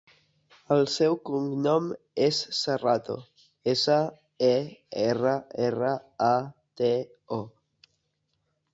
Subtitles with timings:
[0.75, 1.91] El seu cognom
[2.29, 3.19] és Serrato:
[3.75, 4.01] essa,
[4.51, 4.53] e,
[5.05, 5.37] erra,
[5.71, 5.95] erra,
[6.33, 6.35] a,
[6.83, 6.95] te,
[7.41, 7.43] o.